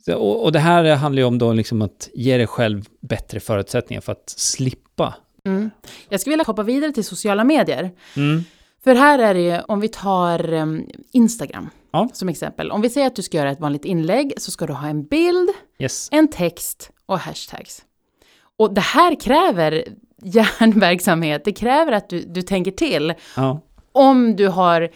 Och, 0.07 0.45
och 0.45 0.53
det 0.53 0.59
här 0.59 0.95
handlar 0.97 1.21
ju 1.21 1.27
om 1.27 1.39
då 1.39 1.53
liksom 1.53 1.83
att 1.83 2.09
ge 2.15 2.37
dig 2.37 2.47
själv 2.47 2.85
bättre 3.01 3.41
förutsättningar 3.41 4.01
för 4.01 4.13
att 4.13 4.35
slippa. 4.37 5.15
Mm. 5.47 5.71
Jag 6.09 6.21
skulle 6.21 6.33
vilja 6.33 6.45
hoppa 6.45 6.63
vidare 6.63 6.93
till 6.93 7.05
sociala 7.05 7.45
medier. 7.45 7.91
Mm. 8.17 8.45
För 8.87 8.95
här 8.95 9.19
är 9.19 9.35
det 9.35 9.41
ju, 9.41 9.61
om 9.69 9.81
vi 9.81 9.89
tar 9.89 10.53
um, 10.53 10.87
Instagram 11.13 11.71
Ja. 11.93 12.09
som 12.13 12.29
exempel. 12.29 12.71
Om 12.71 12.81
vi 12.81 12.91
säger 12.91 13.07
att 13.07 13.17
du 13.17 13.23
ska 13.23 13.37
göra 13.37 13.51
ett 13.51 13.61
vanligt 13.61 13.85
inlägg 13.85 14.33
så 14.37 14.51
ska 14.51 14.67
du 14.67 14.73
ha 14.73 14.89
en 14.89 15.05
bild, 15.05 15.49
Yes. 15.79 16.09
en 16.13 16.29
text 16.29 16.91
och 17.07 17.19
hashtags. 17.19 17.83
Och 18.59 18.75
det 18.75 18.81
här 18.81 19.21
kräver 19.21 19.85
hjärnverksamhet. 20.23 21.45
Det 21.45 21.53
kräver 21.53 21.93
att 21.93 22.09
du, 22.09 22.21
du 22.23 22.43
tänker 22.43 22.71
till. 22.71 23.15
Ja. 23.37 23.61
Om 23.93 24.37
du 24.37 24.49
har... 24.49 24.91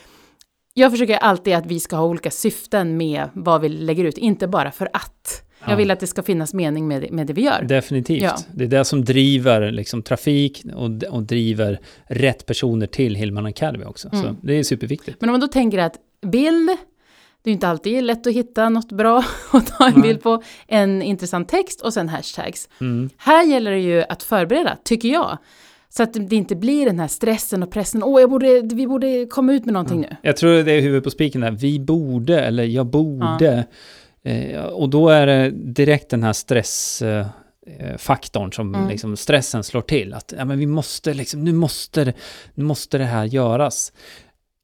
Jag 0.75 0.91
försöker 0.91 1.17
alltid 1.17 1.55
att 1.55 1.67
vi 1.67 1.81
ska 1.81 1.97
ha 1.97 2.05
olika 2.05 2.31
syften 2.31 2.97
med 2.97 3.29
vad 3.35 3.61
vi 3.61 3.69
lägger 3.69 4.05
ut, 4.05 4.19
inte 4.19 4.49
bara 4.49 4.71
för 4.71 4.89
att. 4.93 5.50
Ja. 5.65 5.71
Jag 5.71 5.77
vill 5.77 5.91
att 5.91 6.01
det 6.01 6.07
ska 6.07 6.23
finnas 6.23 6.55
mening 6.55 6.89
med, 6.89 7.03
det- 7.03 7.11
med 7.11 7.27
det 7.27 7.33
vi 7.33 7.43
gör. 7.43 7.63
Definitivt. 7.63 8.23
Ja. 8.23 8.37
Det 8.55 8.65
är 8.65 8.69
det 8.69 8.85
som 8.85 9.05
driver 9.05 9.71
liksom, 9.73 10.03
trafik 10.03 10.65
och, 10.75 11.03
och 11.11 11.23
driver 11.23 11.81
rätt 12.05 12.47
personer 12.47 12.87
till 12.87 13.15
Hillman 13.15 13.47
Academy 13.47 13.85
också. 13.85 14.09
Så 14.13 14.17
Mm. 14.17 14.37
det 14.43 14.55
är 14.59 14.63
superviktigt. 14.63 15.17
Men 15.21 15.31
om 15.31 15.33
man 15.33 15.41
då 15.41 15.47
tänker 15.49 15.79
att 15.79 15.95
bild, 16.27 16.71
det 17.43 17.51
är 17.51 17.55
inte 17.55 17.69
alltid 17.69 18.03
lätt 18.05 18.27
att 18.27 18.33
hitta 18.33 18.69
något 18.69 18.93
bra 18.93 19.25
att 19.53 19.67
ta 19.67 19.87
en 19.87 19.93
Nej. 19.93 20.03
bild 20.03 20.23
på, 20.23 20.43
en 20.69 21.03
intressant 21.03 21.49
text 21.49 21.81
och 21.81 21.93
sen 21.95 22.09
hashtags. 22.09 22.69
Mm. 22.81 23.11
Här 23.17 23.45
gäller 23.47 23.71
det 23.71 23.81
ju 23.81 24.03
att 24.09 24.23
förbereda, 24.23 24.77
tycker 24.85 25.09
jag. 25.09 25.39
Så 25.93 26.03
att 26.03 26.13
det 26.15 26.37
inte 26.37 26.57
blir 26.57 26.87
den 26.87 26.99
här 26.99 27.09
stressen 27.09 27.63
och 27.63 27.71
pressen. 27.73 28.03
Åh, 28.03 28.21
jag 28.21 28.31
borde, 28.31 28.61
vi 28.61 28.87
borde 28.87 29.27
komma 29.27 29.53
ut 29.53 29.65
med 29.65 29.73
någonting 29.75 30.01
nu. 30.01 30.17
Jag 30.23 30.37
tror 30.37 30.63
det 30.63 30.73
är 30.73 30.81
huvudet 30.81 31.05
på 31.05 31.11
spiken 31.11 31.41
där. 31.41 31.51
Vi 31.51 31.81
borde, 31.81 32.41
eller 32.41 32.65
jag 32.65 32.87
borde. 32.87 33.65
Eh, 34.25 34.61
och 34.63 34.89
då 34.89 35.09
är 35.09 35.27
det 35.27 35.51
direkt 35.51 36.11
den 36.11 36.23
här 36.23 36.33
stressfaktorn 36.33 38.45
eh, 38.45 38.51
som 38.51 38.75
Mm. 38.75 38.89
liksom 38.89 39.17
stressen 39.17 39.65
slår 39.65 39.83
till. 39.83 40.15
Att 40.15 40.33
ja, 40.39 40.45
men 40.45 40.59
vi 40.59 40.67
måste 40.67 41.15
liksom, 41.15 41.45
nu 41.45 41.53
måste, 41.53 42.13
nu 42.55 42.65
måste 42.65 42.99
det 42.99 43.05
här 43.05 43.25
göras. 43.25 43.93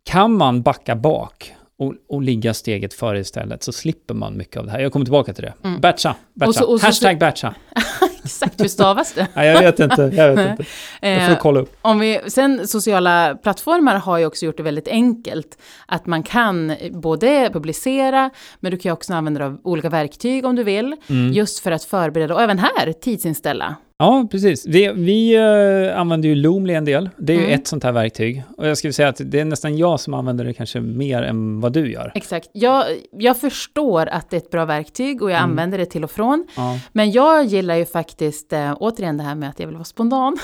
Kan 0.05 0.37
man 0.37 0.63
backa 0.63 0.97
bak 0.97 1.55
och, 1.79 1.95
och 2.09 2.23
ligga 2.23 2.55
steget 2.55 2.95
före 2.95 3.19
istället 3.21 3.63
så 3.63 3.73
slipper 3.73 4.15
man 4.15 4.37
mycket 4.37 4.57
av 4.57 4.67
det 4.67 4.73
här. 4.73 4.81
Jag 4.81 4.93
kommer 4.93 5.05
tillbaka 5.07 5.35
till 5.35 5.45
det. 5.45 5.55
Mm. 5.65 5.81
Batcha, 5.81 6.17
batcha. 6.35 6.49
Och 6.49 6.55
så- 6.55 6.73
och 6.73 6.81
så- 6.81 6.87
Hashtag 6.87 7.19
batcha. 7.19 7.55
Exakt, 8.27 8.61
hur 8.61 8.69
stavas 8.69 9.13
det? 9.13 9.27
Nej, 9.35 9.49
jag 9.49 9.61
vet 9.63 9.81
inte, 9.81 10.03
jag 10.17 10.35
vet 10.37 10.51
inte. 10.51 10.65
Jag 11.01 11.27
får 11.27 11.33
Eh, 11.33 11.39
kolla 11.39 11.61
upp. 11.61 11.77
Om 11.83 11.99
vi, 11.99 12.21
sen 12.27 12.69
sociala 12.69 13.35
plattformar 13.43 13.95
har 13.97 14.19
ju 14.19 14.27
också 14.27 14.47
gjort 14.47 14.57
det 14.57 14.63
väldigt 14.63 14.89
enkelt. 14.89 15.59
Att 15.87 16.07
man 16.07 16.23
kan 16.23 16.73
både 16.91 17.51
publicera, 17.53 18.31
men 18.61 18.71
du 18.73 18.79
kan 18.79 18.91
ju 18.91 18.93
också 18.93 19.15
använda 19.15 19.39
dig 19.41 19.47
av 19.47 19.59
olika 19.65 19.89
verktyg 19.89 20.45
om 20.45 20.57
du 20.57 20.65
vill. 20.65 20.97
Mm. 21.11 21.33
Just 21.33 21.59
för 21.59 21.71
att 21.73 21.85
förbereda, 21.85 22.35
och 22.35 22.43
även 22.43 22.59
här, 22.59 22.93
tidsinställa. 22.93 23.75
Ja, 23.99 24.29
precis. 24.31 24.67
Vi, 24.67 24.93
vi 24.93 25.35
eh, 25.35 26.01
använder 26.01 26.29
ju 26.29 26.35
Loomly 26.35 26.75
en 26.75 26.85
del. 26.85 27.11
Det 27.17 27.33
är 27.33 27.37
ju 27.37 27.43
Mm. 27.45 27.55
ett 27.61 27.67
sånt 27.67 27.85
här 27.85 27.93
verktyg. 27.93 28.43
Och 28.57 28.67
jag 28.69 28.79
skulle 28.79 28.93
säga 28.93 29.09
att 29.09 29.21
det 29.25 29.41
är 29.41 29.45
nästan 29.45 29.77
jag 29.79 30.01
som 30.01 30.15
använder 30.15 30.45
det 30.45 30.53
kanske 30.53 30.81
mer 30.81 31.23
än 31.23 31.61
vad 31.61 31.73
du 31.73 31.93
gör. 31.93 32.13
Exakt. 32.15 32.49
Jag, 32.53 32.85
jag 33.13 33.37
förstår 33.37 34.07
att 34.07 34.31
det 34.31 34.37
är 34.37 34.41
ett 34.41 34.51
bra 34.51 34.65
verktyg 34.65 35.23
och 35.23 35.31
jag 35.31 35.37
Mm. 35.39 35.51
använder 35.51 35.79
det 35.79 35.87
till 35.87 36.05
och 36.05 36.11
från. 36.11 36.47
Ja, 36.57 36.79
Men 36.93 37.11
jag 37.13 37.45
gillar 37.45 37.75
ju 37.77 37.85
faktiskt, 37.87 38.16
eh, 38.53 38.77
återigen 38.81 39.17
det 39.17 39.23
här 39.23 39.35
med 39.35 39.49
att 39.49 39.61
jag 39.61 39.67
vill 39.67 39.77
vara 39.77 39.85
spontan, 39.85 40.37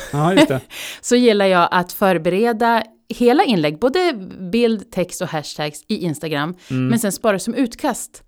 det. 0.48 0.60
så 1.00 1.16
gillar 1.16 1.46
jag 1.46 1.68
att 1.70 1.92
förbereda 1.92 2.82
hela 3.08 3.44
inlägg, 3.44 3.78
både 3.78 4.12
bild, 4.52 4.90
text 4.90 5.22
och 5.22 5.28
hashtags 5.28 5.84
i 5.88 5.96
Instagram, 5.96 6.54
men 6.68 6.98
sen 6.98 7.12
spara 7.12 7.38
som 7.38 7.54
utkast. 7.54 8.22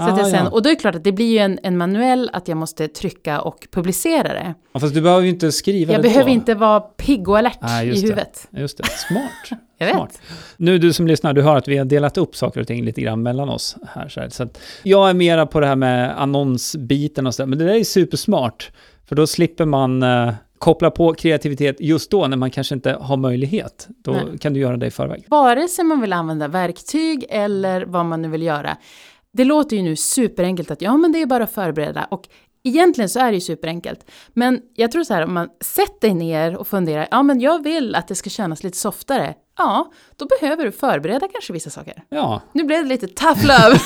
Så. 0.00 0.04
Ah, 0.04 0.18
jag 0.18 0.26
sen, 0.26 0.44
ja. 0.44 0.50
Och 0.50 0.62
då 0.62 0.68
är 0.68 0.74
det 0.74 0.80
klart 0.80 0.94
att 0.94 1.04
det 1.04 1.12
blir 1.12 1.32
ju 1.32 1.38
en, 1.38 1.58
en 1.62 1.76
manuell 1.76 2.30
att 2.32 2.48
jag 2.48 2.56
måste 2.56 2.88
trycka 2.88 3.40
och 3.40 3.66
publicera 3.72 4.32
det. 4.32 4.54
Ja, 4.72 4.80
fast 4.80 4.94
du 4.94 5.00
behöver 5.00 5.22
ju 5.22 5.28
inte 5.28 5.52
skriva 5.52 5.92
Jag 5.92 5.98
det 6.02 6.08
behöver 6.08 6.24
då. 6.24 6.30
inte 6.34 6.54
vara 6.54 6.80
pigg 6.80 7.28
och 7.28 7.38
alert 7.38 7.58
Ah, 7.60 7.82
i 7.82 7.86
just 7.86 8.00
det. 8.02 8.06
huvudet. 8.08 8.48
Just 8.50 8.78
det, 8.78 8.84
smart. 8.84 9.60
Jag 9.78 9.86
vet. 9.86 9.96
Smart. 9.96 10.20
Nu 10.56 10.78
du 10.78 10.92
som 10.92 11.06
lyssnar, 11.06 11.32
du 11.32 11.42
hör 11.42 11.56
att 11.56 11.68
vi 11.68 11.76
har 11.78 11.84
delat 11.84 12.18
upp 12.18 12.36
saker 12.36 12.60
och 12.60 12.66
ting 12.66 12.84
lite 12.84 13.00
grann 13.00 13.22
mellan 13.22 13.48
oss 13.48 13.76
här. 13.94 14.08
Så, 14.08 14.20
här. 14.20 14.28
så 14.28 14.48
jag 14.82 15.10
är 15.10 15.14
mera 15.14 15.46
på 15.46 15.60
det 15.60 15.66
här 15.66 15.76
med 15.76 16.22
annonsbiten 16.22 17.26
och 17.26 17.34
sådär, 17.34 17.46
men 17.46 17.58
det 17.58 17.64
där 17.64 17.74
är 17.74 17.84
supersmart. 17.84 18.70
För 19.08 19.16
då 19.16 19.26
slipper 19.26 19.64
man 19.64 20.02
eh, 20.02 20.32
koppla 20.58 20.90
på 20.90 21.14
kreativitet 21.14 21.76
just 21.80 22.10
då 22.10 22.26
när 22.26 22.36
man 22.36 22.50
kanske 22.50 22.74
inte 22.74 22.96
har 23.00 23.16
möjlighet. 23.16 23.88
Då 24.04 24.10
Nej. 24.12 24.38
kan 24.40 24.52
du 24.52 24.60
göra 24.60 24.76
det 24.76 24.86
i 24.86 24.90
förväg. 24.90 25.24
Vare 25.28 25.68
sig 25.68 25.84
man 25.84 26.00
vill 26.00 26.12
använda 26.12 26.48
verktyg 26.48 27.26
eller 27.28 27.82
vad 27.84 28.04
man 28.06 28.22
nu 28.22 28.28
vill 28.28 28.42
göra. 28.42 28.76
Det 29.32 29.44
låter 29.44 29.76
ju 29.76 29.82
nu 29.82 29.96
superenkelt 29.96 30.70
att 30.70 30.82
ja, 30.82 30.96
men 30.96 31.12
det 31.12 31.22
är 31.22 31.26
bara 31.26 31.44
att 31.44 31.52
förbereda. 31.52 32.04
Och 32.04 32.28
egentligen 32.64 33.08
så 33.08 33.20
är 33.20 33.30
det 33.30 33.34
ju 33.34 33.40
superenkelt. 33.40 34.10
Men 34.28 34.60
jag 34.74 34.92
tror 34.92 35.04
så 35.04 35.14
här, 35.14 35.24
om 35.24 35.34
man 35.34 35.48
sätter 35.60 36.08
dig 36.08 36.14
ner 36.14 36.56
och 36.56 36.68
funderar, 36.68 37.08
ja 37.10 37.22
men 37.22 37.40
jag 37.40 37.62
vill 37.62 37.94
att 37.94 38.08
det 38.08 38.14
ska 38.14 38.30
kännas 38.30 38.62
lite 38.64 38.76
softare. 38.76 39.34
Ja, 39.58 39.90
då 40.16 40.26
behöver 40.40 40.64
du 40.64 40.72
förbereda 40.72 41.28
kanske 41.32 41.52
vissa 41.52 41.70
saker. 41.70 41.94
Ja, 42.08 42.40
Nu 42.52 42.64
blev 42.64 42.82
det 42.82 42.88
lite 42.88 43.06
tough 43.08 43.40
love. 43.46 43.78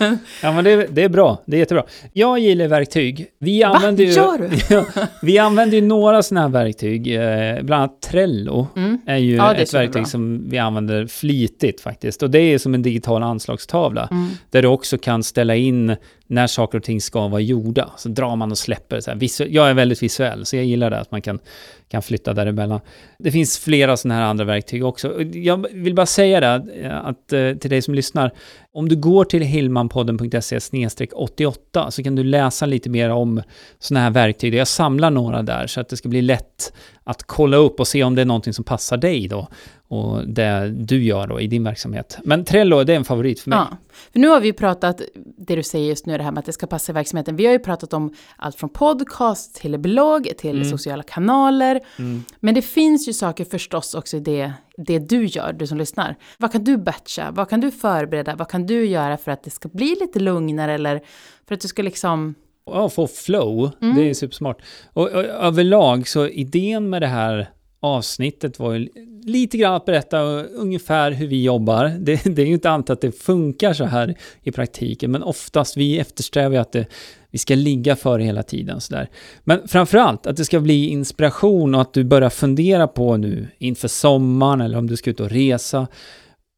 ja 0.42 0.52
men 0.52 0.64
det, 0.64 0.86
det 0.86 1.02
är 1.02 1.08
bra. 1.08 1.42
Det 1.46 1.56
är 1.56 1.58
jättebra. 1.58 1.84
Jag 2.12 2.38
gillar 2.38 2.68
verktyg. 2.68 3.26
Vi 3.38 3.62
Va? 3.62 3.68
använder 3.68 4.04
ju... 4.04 4.10
Gör 4.10 4.38
du? 4.38 4.50
Ja, 4.74 4.84
vi 5.22 5.38
använder 5.38 5.76
ju 5.76 5.82
några 5.86 6.22
sådana 6.22 6.40
här 6.46 6.48
verktyg, 6.64 7.14
eh, 7.16 7.62
bland 7.62 7.82
annat 7.82 8.02
Trello 8.02 8.66
Mm. 8.76 8.98
är 9.06 9.16
ju 9.16 9.34
Ja, 9.36 9.54
är 9.54 9.62
ett 9.62 9.74
verktyg 9.74 10.06
som 10.08 10.48
vi 10.50 10.58
använder 10.58 11.06
flitigt 11.06 11.80
faktiskt. 11.80 12.22
Och 12.22 12.30
det 12.30 12.38
är 12.38 12.58
som 12.58 12.74
en 12.74 12.82
digital 12.82 13.22
anslagstavla, 13.22 14.08
Mm. 14.10 14.28
där 14.50 14.62
du 14.62 14.68
också 14.68 14.98
kan 14.98 15.22
ställa 15.22 15.54
in 15.56 15.96
när 16.26 16.46
saker 16.46 16.78
och 16.78 16.84
ting 16.84 17.00
ska 17.00 17.28
vara 17.28 17.40
gjorda. 17.40 17.90
Så 17.96 18.08
drar 18.08 18.36
man 18.36 18.50
och 18.50 18.58
släpper. 18.58 19.00
Så 19.00 19.10
här. 19.10 19.46
Jag 19.50 19.70
är 19.70 19.74
väldigt 19.74 20.02
visuell, 20.02 20.46
så 20.46 20.56
jag 20.56 20.64
gillar 20.64 20.90
det, 20.90 20.98
att 21.00 21.10
man 21.10 21.22
kan, 21.22 21.38
kan 21.94 22.02
flytta 22.02 22.32
däremellan. 22.32 22.80
Det 23.18 23.30
finns 23.30 23.58
flera 23.58 23.96
sådana 23.96 24.20
här 24.20 24.26
andra 24.26 24.44
verktyg 24.44 24.84
också. 24.84 25.22
Jag 25.22 25.66
vill 25.72 25.94
bara 25.94 26.06
säga 26.06 26.40
det, 26.40 26.66
eh, 26.82 27.06
att, 27.06 27.32
eh, 27.32 27.52
till 27.52 27.70
dig 27.70 27.82
som 27.82 27.94
lyssnar, 27.94 28.30
om 28.72 28.88
du 28.88 28.96
går 28.96 29.24
till 29.24 29.42
hillmanpodden.se 29.42 30.58
88 31.14 31.90
så 31.90 32.02
kan 32.02 32.14
du 32.14 32.24
läsa 32.24 32.66
lite 32.66 32.90
mer 32.90 33.10
om 33.10 33.42
sådana 33.78 34.04
här 34.04 34.10
verktyg. 34.10 34.54
Jag 34.54 34.68
samlar 34.68 35.10
några 35.10 35.42
där 35.42 35.66
så 35.66 35.80
att 35.80 35.88
det 35.88 35.96
ska 35.96 36.08
bli 36.08 36.22
lätt 36.22 36.72
att 37.04 37.22
kolla 37.22 37.56
upp 37.56 37.80
och 37.80 37.88
se 37.88 38.04
om 38.04 38.14
det 38.14 38.22
är 38.22 38.26
någonting 38.26 38.52
som 38.52 38.64
passar 38.64 38.96
dig 38.96 39.28
då 39.28 39.48
och 39.88 40.28
det 40.28 40.70
du 40.70 41.04
gör 41.04 41.26
då 41.26 41.40
i 41.40 41.46
din 41.46 41.64
verksamhet. 41.64 42.18
Men 42.24 42.44
Trello, 42.44 42.84
det 42.84 42.92
är 42.92 42.96
en 42.96 43.04
favorit 43.04 43.40
för 43.40 43.50
mig. 43.50 43.58
Ja, 43.58 43.76
för 44.12 44.18
nu 44.18 44.28
har 44.28 44.40
vi 44.40 44.46
ju 44.46 44.52
pratat, 44.52 45.00
det 45.38 45.56
du 45.56 45.62
säger 45.62 45.88
just 45.88 46.06
nu, 46.06 46.16
det 46.18 46.24
här 46.24 46.30
med 46.32 46.38
att 46.38 46.46
det 46.46 46.52
ska 46.52 46.66
passa 46.66 46.92
i 46.92 46.94
verksamheten. 46.94 47.36
Vi 47.36 47.46
har 47.46 47.52
ju 47.52 47.58
pratat 47.58 47.92
om 47.92 48.14
allt 48.36 48.56
från 48.56 48.70
podcast 48.70 49.54
till 49.54 49.78
blogg, 49.78 50.28
till 50.38 50.56
Mm. 50.56 50.68
sociala 50.70 51.02
kanaler. 51.02 51.80
Mm. 51.98 52.24
Men 52.40 52.54
det 52.54 52.62
finns 52.62 53.08
ju 53.08 53.12
saker 53.12 53.44
förstås 53.44 53.94
också 53.94 54.16
i 54.16 54.20
det, 54.20 54.52
det 54.76 54.98
du 54.98 55.24
gör, 55.26 55.52
du 55.52 55.66
som 55.66 55.78
lyssnar. 55.78 56.16
Vad 56.38 56.52
kan 56.52 56.64
du 56.64 56.76
batcha? 56.76 57.30
Vad 57.30 57.48
kan 57.48 57.60
du 57.60 57.70
förbereda? 57.70 58.34
Vad 58.36 58.48
kan 58.48 58.66
du 58.66 58.86
göra 58.86 59.16
för 59.16 59.30
att 59.30 59.42
det 59.44 59.50
ska 59.50 59.68
bli 59.68 59.96
lite 60.00 60.18
lugnare 60.20 60.74
eller 60.74 61.00
för 61.48 61.54
att 61.54 61.60
du 61.60 61.68
ska 61.68 61.82
liksom... 61.82 62.34
Ja, 62.66 62.88
få 62.88 63.06
flow, 63.06 63.70
Mm. 63.82 63.96
det 63.96 64.10
är 64.10 64.14
supersmart. 64.14 64.62
Och, 64.92 65.02
och 65.08 65.24
överlag 65.24 66.08
så 66.08 66.26
idén 66.28 66.90
med 66.90 67.02
det 67.02 67.06
här 67.06 67.50
avsnittet 67.84 68.58
var 68.58 68.72
ju 68.72 68.88
lite 69.24 69.58
grann 69.58 69.74
att 69.74 69.84
berätta 69.84 70.20
ungefär 70.42 71.10
hur 71.10 71.26
vi 71.26 71.42
jobbar. 71.42 71.84
Det, 71.98 72.24
det 72.24 72.42
är 72.42 72.46
ju 72.46 72.52
inte 72.52 72.70
alltid 72.70 72.90
att 72.90 73.00
det 73.00 73.12
funkar 73.12 73.72
så 73.72 73.84
här 73.84 74.14
i 74.42 74.52
praktiken, 74.52 75.10
men 75.10 75.22
oftast 75.22 75.76
vi 75.76 75.98
eftersträvar 75.98 76.54
ju 76.54 76.60
att 76.60 76.72
det, 76.72 76.86
vi 77.30 77.38
ska 77.38 77.54
ligga 77.54 77.96
före 77.96 78.22
hela 78.22 78.42
tiden. 78.42 78.80
Så 78.80 78.94
där. 78.94 79.08
Men 79.44 79.68
framförallt 79.68 80.26
att 80.26 80.36
det 80.36 80.44
ska 80.44 80.60
bli 80.60 80.88
inspiration 80.88 81.74
och 81.74 81.80
att 81.80 81.92
du 81.92 82.04
börjar 82.04 82.30
fundera 82.30 82.88
på 82.88 83.16
nu 83.16 83.48
inför 83.58 83.88
sommaren 83.88 84.60
eller 84.60 84.78
om 84.78 84.86
du 84.86 84.96
ska 84.96 85.10
ut 85.10 85.20
och 85.20 85.30
resa. 85.30 85.86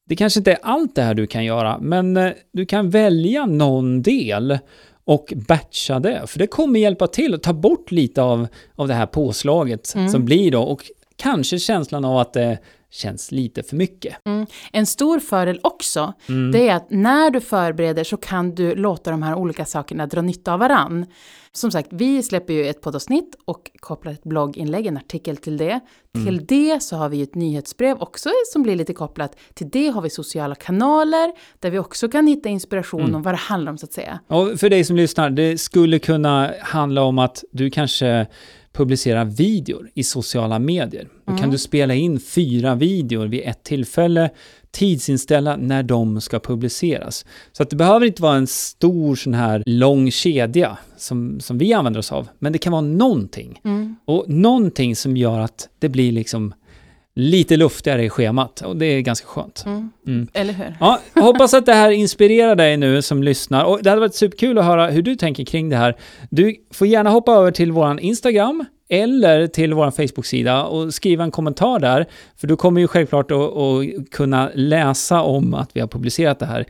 Det 0.08 0.16
kanske 0.16 0.40
inte 0.40 0.52
är 0.52 0.58
allt 0.62 0.94
det 0.94 1.02
här 1.02 1.14
du 1.14 1.26
kan 1.26 1.44
göra, 1.44 1.78
men 1.78 2.16
eh, 2.16 2.32
du 2.52 2.66
kan 2.66 2.90
välja 2.90 3.46
någon 3.46 4.02
del 4.02 4.58
och 5.04 5.32
batcha 5.48 5.98
det. 5.98 6.22
För 6.26 6.38
det 6.38 6.46
kommer 6.46 6.80
hjälpa 6.80 7.06
till 7.06 7.34
att 7.34 7.42
ta 7.42 7.52
bort 7.52 7.90
lite 7.90 8.22
av, 8.22 8.46
av 8.76 8.88
det 8.88 8.94
här 8.94 9.06
påslaget 9.06 9.94
Mm. 9.94 10.08
som 10.08 10.24
blir 10.24 10.50
då. 10.50 10.62
Och 10.62 10.82
kanske 11.16 11.58
känslan 11.58 12.04
av 12.04 12.18
att 12.18 12.32
det 12.32 12.58
känns 12.96 13.32
lite 13.32 13.62
för 13.62 13.76
mycket. 13.76 14.16
En 14.72 14.86
stor 14.86 15.20
fördel 15.20 15.60
också, 15.62 16.12
Mm. 16.28 16.52
det 16.52 16.68
är 16.68 16.74
att 16.76 16.90
när 16.90 17.30
du 17.30 17.40
förbereder 17.40 18.04
så 18.04 18.16
kan 18.16 18.54
du 18.54 18.74
låta 18.74 19.10
de 19.10 19.22
här 19.22 19.34
olika 19.34 19.64
sakerna 19.64 20.06
dra 20.06 20.22
nytta 20.22 20.52
av 20.52 20.60
varann. 20.60 21.06
Som 21.52 21.70
sagt, 21.70 21.88
vi 21.92 22.22
släpper 22.22 22.52
ju 22.54 22.66
ett 22.66 22.80
poddavsnitt 22.80 23.36
och 23.44 23.70
kopplar 23.80 24.12
ett 24.12 24.22
blogginlägg, 24.24 24.86
en 24.86 24.96
artikel 24.96 25.36
till 25.36 25.56
det. 25.56 25.80
Mm. 26.16 26.26
Till 26.26 26.46
det 26.46 26.82
så 26.82 26.96
har 26.96 27.08
vi 27.08 27.22
ett 27.22 27.34
nyhetsbrev 27.34 27.96
också 28.00 28.30
som 28.52 28.62
blir 28.62 28.76
lite 28.76 28.92
kopplat. 28.94 29.36
Till 29.54 29.68
det 29.70 29.88
har 29.88 30.02
vi 30.02 30.10
sociala 30.10 30.54
kanaler 30.54 31.32
där 31.60 31.70
vi 31.70 31.78
också 31.78 32.08
kan 32.08 32.26
hitta 32.26 32.48
inspiration 32.48 33.00
Mm. 33.00 33.14
om 33.14 33.22
vad 33.22 33.34
det 33.34 33.38
handlar 33.38 33.72
om 33.72 33.78
så 33.78 33.86
att 33.86 33.92
säga. 33.92 34.20
Och 34.26 34.60
för 34.60 34.70
dig 34.70 34.84
som 34.84 34.96
lyssnar, 34.96 35.30
det 35.30 35.58
skulle 35.58 35.98
kunna 35.98 36.52
handla 36.62 37.02
om 37.02 37.18
att 37.18 37.44
du 37.52 37.70
kanske 37.70 38.26
publicerar 38.72 39.24
videor 39.24 39.90
i 39.94 40.02
sociala 40.02 40.58
medier. 40.58 41.08
Då 41.26 41.32
Mm. 41.32 41.42
kan 41.42 41.50
du 41.50 41.58
spela 41.58 41.94
in 41.94 42.20
fyra 42.20 42.74
videor 42.74 43.26
vid 43.26 43.40
ett 43.44 43.62
tillfälle, 43.64 44.30
tidsinställa 44.70 45.56
när 45.56 45.82
de 45.82 46.20
ska 46.20 46.38
publiceras. 46.40 47.24
Så 47.52 47.62
att 47.62 47.70
det 47.70 47.76
behöver 47.76 48.06
inte 48.06 48.22
vara 48.22 48.36
en 48.36 48.46
stor 48.46 49.16
sån 49.16 49.34
här 49.34 49.62
lång 49.66 50.10
kedja 50.10 50.78
som, 50.96 51.40
som 51.40 51.58
vi 51.58 51.72
använder 51.72 52.00
oss 52.00 52.12
av, 52.12 52.28
men 52.38 52.52
det 52.52 52.58
kan 52.58 52.72
vara 52.72 52.82
någonting. 52.82 53.60
Mm. 53.64 53.96
Och 54.04 54.24
någonting 54.28 54.96
som 54.96 55.16
gör 55.16 55.38
att 55.40 55.68
det 55.78 55.88
blir 55.88 56.12
liksom 56.12 56.54
lite 57.14 57.56
luftigare 57.56 58.04
i 58.04 58.08
schemat 58.08 58.60
och 58.60 58.76
det 58.76 58.86
är 58.86 59.00
ganska 59.00 59.26
skönt. 59.26 59.62
Mm. 59.66 59.90
Mm. 60.06 60.28
Eller 60.32 60.52
hur? 60.52 60.76
Ja, 60.80 61.00
hoppas 61.14 61.54
att 61.54 61.66
det 61.66 61.74
här 61.74 61.90
inspirerar 61.90 62.54
dig 62.54 62.76
nu 62.76 63.02
som 63.02 63.22
lyssnar. 63.22 63.64
Och 63.64 63.82
det 63.82 63.90
hade 63.90 64.00
varit 64.00 64.14
superkul 64.14 64.58
att 64.58 64.64
höra 64.64 64.88
hur 64.90 65.02
du 65.02 65.16
tänker 65.16 65.44
kring 65.44 65.68
det 65.68 65.76
här. 65.76 65.96
Du 66.30 66.56
får 66.72 66.86
gärna 66.86 67.10
hoppa 67.10 67.32
över 67.32 67.50
till 67.50 67.72
våran 67.72 67.98
Instagram 67.98 68.64
eller 68.88 69.46
till 69.46 69.74
vår 69.74 69.90
Facebook-sida 69.90 70.64
och 70.64 70.94
skriva 70.94 71.24
en 71.24 71.30
kommentar 71.30 71.78
där. 71.80 72.06
För 72.36 72.46
du 72.46 72.56
kommer 72.56 72.80
ju 72.80 72.88
självklart 72.88 73.30
att, 73.30 73.38
att 73.56 74.10
kunna 74.10 74.50
läsa 74.54 75.22
om 75.22 75.54
att 75.54 75.70
vi 75.72 75.80
har 75.80 75.88
publicerat 75.88 76.38
det 76.38 76.46
här 76.46 76.64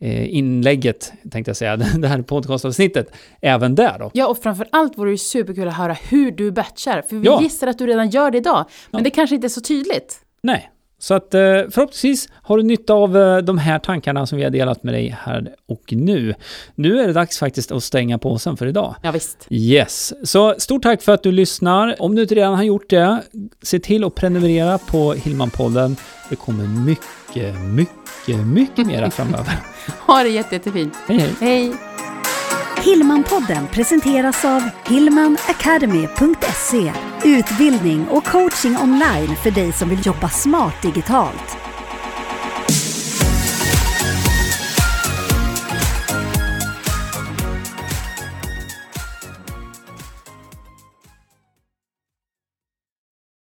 eh, 0.00 0.34
inlägget, 0.36 1.12
tänkte 1.30 1.48
jag 1.48 1.56
säga, 1.56 1.76
det 1.98 2.08
här 2.08 2.22
podcastavsnittet, 2.22 3.12
även 3.40 3.74
där 3.74 3.98
då. 3.98 4.10
Ja, 4.14 4.26
och 4.28 4.38
framför 4.38 4.66
allt 4.72 4.98
vore 4.98 5.10
det 5.10 5.18
superkul 5.18 5.68
att 5.68 5.74
höra 5.76 5.92
hur 6.08 6.30
du 6.30 6.50
batchar. 6.52 7.02
För 7.02 7.16
vi 7.16 7.26
Ja. 7.26 7.42
gissar 7.42 7.66
att 7.66 7.78
du 7.78 7.86
redan 7.86 8.10
gör 8.10 8.30
det 8.30 8.38
idag. 8.38 8.64
Men 8.90 8.98
Ja. 8.98 9.04
det 9.04 9.10
kanske 9.10 9.34
inte 9.34 9.46
är 9.46 9.48
så 9.48 9.60
tydligt. 9.60 10.18
Nej, 10.42 10.70
så 10.98 11.14
att 11.14 11.34
eh, 11.34 11.40
förhoppningsvis 11.40 12.28
har 12.32 12.56
du 12.56 12.62
nytta 12.62 12.94
av 12.94 13.16
eh, 13.16 13.38
de 13.38 13.58
här 13.58 13.78
tankarna 13.78 14.26
som 14.26 14.38
vi 14.38 14.44
har 14.44 14.50
delat 14.50 14.82
med 14.82 14.94
dig 14.94 15.18
här 15.22 15.54
och 15.68 15.92
nu. 15.92 16.34
Nu 16.74 17.00
är 17.00 17.06
det 17.06 17.12
dags 17.12 17.38
faktiskt 17.38 17.72
att 17.72 17.84
stänga 17.84 18.18
påsen 18.18 18.56
för 18.56 18.66
idag. 18.66 18.94
Ja, 19.02 19.10
visst. 19.10 19.46
Yes, 19.50 20.30
så 20.30 20.54
stort 20.58 20.82
tack 20.82 21.02
för 21.02 21.12
att 21.12 21.22
du 21.22 21.32
lyssnar. 21.32 22.02
Om 22.02 22.14
du 22.14 22.22
inte 22.22 22.34
redan 22.34 22.54
har 22.54 22.62
gjort 22.62 22.90
det, 22.90 23.22
se 23.62 23.78
till 23.78 24.04
att 24.04 24.14
prenumerera 24.14 24.78
på 24.78 25.12
Hillmanpodden. 25.12 25.96
Det 26.30 26.36
kommer 26.36 26.64
mycket, 26.64 27.60
mycket, 27.60 28.46
mycket 28.46 28.86
mera 28.86 29.10
framöver. 29.10 29.52
Ha 30.06 30.22
det 30.22 30.28
jätte, 30.28 30.54
jättefint. 30.54 30.94
Hej, 31.06 31.18
hej! 31.18 31.34
Hej! 31.40 31.74
Hillmanpodden 32.84 33.66
presenteras 33.66 34.44
av 34.44 34.62
hillmanacademy.se 34.86 36.92
Utbildning 37.24 38.08
och 38.08 38.24
coaching 38.24 38.76
online 38.76 39.36
för 39.36 39.50
dig 39.50 39.72
som 39.72 39.88
vill 39.88 40.06
jobba 40.06 40.28
smart 40.28 40.82
digitalt. 40.82 41.55